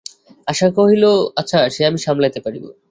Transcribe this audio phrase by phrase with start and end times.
[0.47, 1.03] আশা কহিল,
[1.37, 2.65] আচ্ছা, সে আমি সামলাইতে পারিব।